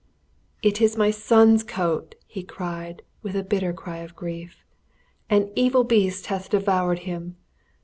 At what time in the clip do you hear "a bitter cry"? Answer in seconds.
3.35-3.97